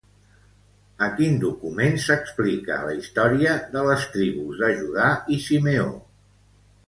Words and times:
A 1.07 1.09
quin 1.17 1.35
document 1.41 1.99
s'explica 2.05 2.79
la 2.87 2.95
història 3.01 3.53
de 3.75 3.83
les 3.89 4.07
tribus 4.15 4.61
de 4.65 4.71
Judà 4.79 5.11
i 5.37 5.41
Simeó? 5.49 5.93